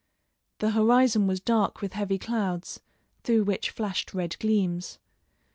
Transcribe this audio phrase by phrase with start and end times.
[0.57, 2.79] The horizon was dark with heavy clouds,
[3.23, 4.97] through which flashed red gleams.